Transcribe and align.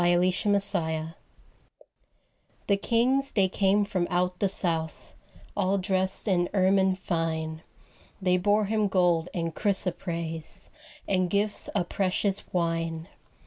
Christmas 0.03 0.71
Carol 0.71 1.09
The 2.65 2.75
kings 2.77 3.33
they 3.33 3.47
came 3.47 3.85
from 3.85 4.07
out 4.09 4.39
the 4.39 4.49
south, 4.49 5.13
All 5.55 5.77
dressed 5.77 6.27
in 6.27 6.49
ermine 6.55 6.95
fine, 6.95 7.61
They 8.19 8.37
bore 8.37 8.65
Him 8.65 8.87
gold 8.87 9.29
and 9.31 9.53
chrysoprase, 9.53 10.71
And 11.07 11.29
gifts 11.29 11.67
of 11.67 11.87
precious 11.89 12.51
wine. 12.51 13.09